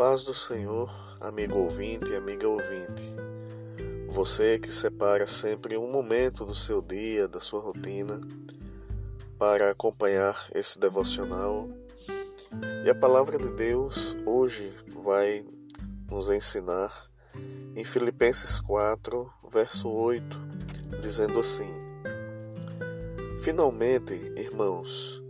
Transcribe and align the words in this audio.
paz 0.00 0.24
do 0.24 0.32
Senhor, 0.32 0.90
amigo 1.20 1.58
ouvinte 1.58 2.10
e 2.10 2.16
amiga 2.16 2.48
ouvinte. 2.48 3.14
Você 4.08 4.58
que 4.58 4.72
separa 4.72 5.26
sempre 5.26 5.76
um 5.76 5.92
momento 5.92 6.42
do 6.42 6.54
seu 6.54 6.80
dia, 6.80 7.28
da 7.28 7.38
sua 7.38 7.60
rotina, 7.60 8.18
para 9.38 9.70
acompanhar 9.70 10.48
esse 10.54 10.80
devocional. 10.80 11.68
E 12.82 12.88
a 12.88 12.94
palavra 12.94 13.36
de 13.36 13.50
Deus 13.50 14.16
hoje 14.24 14.72
vai 15.04 15.44
nos 16.10 16.30
ensinar 16.30 17.10
em 17.76 17.84
Filipenses 17.84 18.58
4, 18.58 19.30
verso 19.52 19.90
8, 19.90 20.40
dizendo 20.98 21.38
assim: 21.38 21.70
Finalmente, 23.42 24.14
irmãos, 24.34 25.22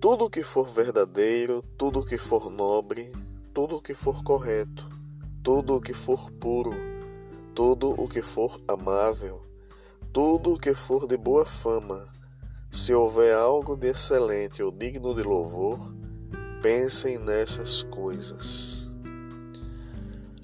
tudo 0.00 0.30
que 0.30 0.44
for 0.44 0.68
verdadeiro, 0.68 1.64
tudo 1.76 2.06
que 2.06 2.16
for 2.16 2.48
nobre, 2.48 3.10
tudo 3.52 3.76
o 3.76 3.82
que 3.82 3.92
for 3.92 4.24
correto, 4.24 4.88
tudo 5.42 5.76
o 5.76 5.80
que 5.80 5.92
for 5.92 6.30
puro, 6.30 6.72
tudo 7.54 7.90
o 7.90 8.08
que 8.08 8.22
for 8.22 8.58
amável, 8.66 9.42
tudo 10.10 10.54
o 10.54 10.58
que 10.58 10.74
for 10.74 11.06
de 11.06 11.18
boa 11.18 11.44
fama, 11.44 12.08
se 12.70 12.94
houver 12.94 13.34
algo 13.34 13.76
de 13.76 13.88
excelente 13.88 14.62
ou 14.62 14.70
digno 14.70 15.14
de 15.14 15.22
louvor, 15.22 15.78
pensem 16.62 17.18
nessas 17.18 17.82
coisas. 17.82 18.90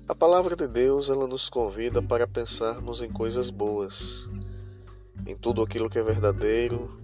A 0.06 0.14
palavra 0.14 0.54
de 0.54 0.68
Deus, 0.68 1.08
ela 1.08 1.26
nos 1.26 1.48
convida 1.48 2.02
para 2.02 2.26
pensarmos 2.26 3.00
em 3.00 3.10
coisas 3.10 3.48
boas, 3.48 4.28
em 5.26 5.34
tudo 5.34 5.62
aquilo 5.62 5.88
que 5.88 5.98
é 5.98 6.02
verdadeiro, 6.02 7.00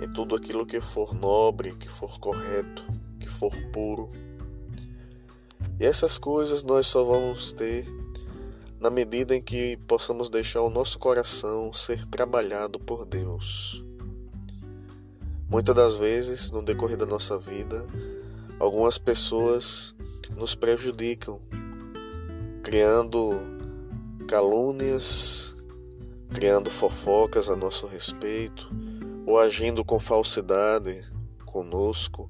em 0.00 0.12
tudo 0.12 0.36
aquilo 0.36 0.64
que 0.64 0.80
for 0.80 1.12
nobre, 1.12 1.74
que 1.74 1.88
for 1.88 2.20
correto, 2.20 2.84
que 3.18 3.28
for 3.28 3.52
puro. 3.72 4.29
E 5.80 5.86
essas 5.86 6.18
coisas 6.18 6.62
nós 6.62 6.86
só 6.86 7.02
vamos 7.02 7.52
ter 7.52 7.90
na 8.78 8.90
medida 8.90 9.34
em 9.34 9.40
que 9.40 9.78
possamos 9.88 10.28
deixar 10.28 10.60
o 10.60 10.68
nosso 10.68 10.98
coração 10.98 11.72
ser 11.72 12.04
trabalhado 12.04 12.78
por 12.78 13.06
Deus. 13.06 13.82
Muitas 15.48 15.74
das 15.74 15.96
vezes, 15.96 16.50
no 16.50 16.62
decorrer 16.62 16.98
da 16.98 17.06
nossa 17.06 17.38
vida, 17.38 17.86
algumas 18.58 18.98
pessoas 18.98 19.94
nos 20.36 20.54
prejudicam, 20.54 21.40
criando 22.62 23.40
calúnias, 24.28 25.56
criando 26.30 26.70
fofocas 26.70 27.48
a 27.48 27.56
nosso 27.56 27.86
respeito, 27.86 28.70
ou 29.24 29.38
agindo 29.38 29.82
com 29.82 29.98
falsidade 29.98 31.06
conosco 31.46 32.28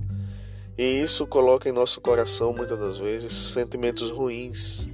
e 0.81 0.98
isso 0.98 1.27
coloca 1.27 1.69
em 1.69 1.73
nosso 1.73 2.00
coração 2.00 2.55
muitas 2.55 2.78
das 2.78 2.97
vezes 2.97 3.34
sentimentos 3.34 4.09
ruins. 4.09 4.89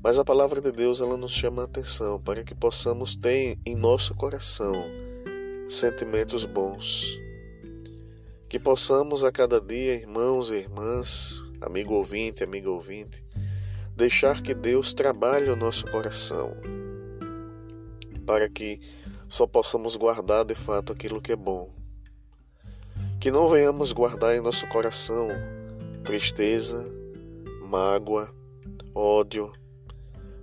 Mas 0.00 0.20
a 0.20 0.24
palavra 0.24 0.60
de 0.60 0.70
Deus 0.70 1.00
ela 1.00 1.16
nos 1.16 1.32
chama 1.32 1.62
a 1.62 1.64
atenção 1.64 2.20
para 2.20 2.44
que 2.44 2.54
possamos 2.54 3.16
ter 3.16 3.58
em 3.66 3.74
nosso 3.74 4.14
coração 4.14 4.72
sentimentos 5.68 6.44
bons. 6.44 7.18
Que 8.48 8.56
possamos 8.56 9.24
a 9.24 9.32
cada 9.32 9.60
dia, 9.60 9.94
irmãos 9.96 10.52
e 10.52 10.58
irmãs, 10.58 11.42
amigo 11.60 11.94
ouvinte, 11.94 12.44
amigo 12.44 12.70
ouvinte, 12.70 13.20
deixar 13.96 14.42
que 14.42 14.54
Deus 14.54 14.94
trabalhe 14.94 15.50
o 15.50 15.56
nosso 15.56 15.90
coração, 15.90 16.56
para 18.24 18.48
que 18.48 18.78
só 19.28 19.44
possamos 19.44 19.96
guardar 19.96 20.44
de 20.44 20.54
fato 20.54 20.92
aquilo 20.92 21.20
que 21.20 21.32
é 21.32 21.36
bom 21.36 21.74
que 23.24 23.30
não 23.30 23.48
venhamos 23.48 23.90
guardar 23.90 24.36
em 24.36 24.42
nosso 24.42 24.66
coração 24.66 25.28
tristeza, 26.04 26.84
mágoa, 27.66 28.28
ódio, 28.94 29.50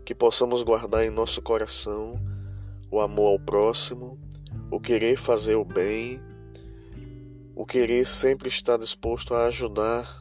que 0.03 0.16
possamos 0.16 0.64
guardar 0.64 1.06
em 1.06 1.12
nosso 1.12 1.44
coração 1.44 2.20
o 2.90 3.00
amor 3.00 3.34
ao 3.34 3.40
próximo, 3.40 4.18
o 4.72 4.80
querer 4.80 5.16
fazer 5.16 5.53
o 5.53 5.64
bem, 5.64 6.20
o 7.56 7.68
querer 7.68 8.03
sempre 8.03 8.47
estar 8.47 8.80
disposto 8.80 9.36
a 9.36 9.46
ajudar 9.46 10.12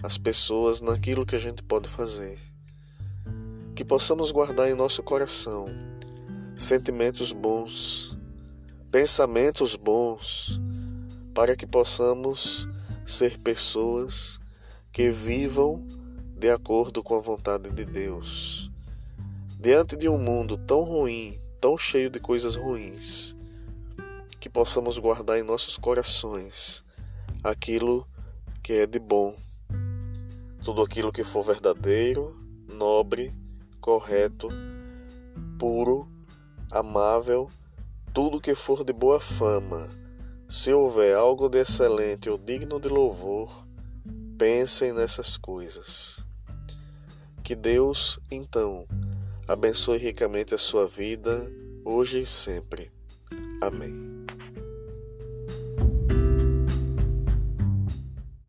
as 0.00 0.16
pessoas 0.16 0.80
naquilo 0.80 1.26
que 1.26 1.34
a 1.34 1.40
gente 1.40 1.64
pode 1.64 1.88
fazer. 1.88 2.38
Que 3.74 3.84
possamos 3.84 4.30
guardar 4.30 4.70
em 4.70 4.74
nosso 4.76 5.02
coração 5.02 5.66
sentimentos 6.56 7.32
bons, 7.32 8.16
pensamentos 8.88 9.74
bons, 9.74 10.60
para 11.38 11.54
que 11.54 11.68
possamos 11.68 12.68
ser 13.06 13.38
pessoas 13.38 14.40
que 14.90 15.08
vivam 15.08 15.86
de 16.36 16.50
acordo 16.50 17.00
com 17.00 17.14
a 17.14 17.20
vontade 17.20 17.70
de 17.70 17.84
Deus. 17.84 18.68
Diante 19.56 19.96
de 19.96 20.08
um 20.08 20.18
mundo 20.18 20.58
tão 20.58 20.82
ruim, 20.82 21.38
tão 21.60 21.78
cheio 21.78 22.10
de 22.10 22.18
coisas 22.18 22.56
ruins, 22.56 23.36
que 24.40 24.48
possamos 24.48 24.98
guardar 24.98 25.38
em 25.38 25.44
nossos 25.44 25.76
corações 25.76 26.84
aquilo 27.44 28.04
que 28.60 28.72
é 28.72 28.84
de 28.84 28.98
bom, 28.98 29.36
tudo 30.64 30.82
aquilo 30.82 31.12
que 31.12 31.22
for 31.22 31.44
verdadeiro, 31.44 32.36
nobre, 32.66 33.32
correto, 33.80 34.48
puro, 35.56 36.08
amável, 36.68 37.48
tudo 38.12 38.40
que 38.40 38.56
for 38.56 38.82
de 38.82 38.92
boa 38.92 39.20
fama 39.20 40.07
se 40.48 40.72
houver 40.72 41.14
algo 41.14 41.48
de 41.48 41.58
excelente 41.58 42.30
ou 42.30 42.38
digno 42.38 42.80
de 42.80 42.88
louvor, 42.88 43.66
pensem 44.38 44.94
nessas 44.94 45.36
coisas. 45.36 46.24
Que 47.42 47.54
Deus, 47.54 48.18
então, 48.30 48.86
abençoe 49.46 49.98
ricamente 49.98 50.54
a 50.54 50.58
sua 50.58 50.86
vida, 50.86 51.50
hoje 51.84 52.22
e 52.22 52.26
sempre. 52.26 52.90
Amém. 53.60 54.07